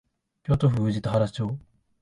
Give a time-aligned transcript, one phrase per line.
[0.41, 1.59] 京都府宇治田原町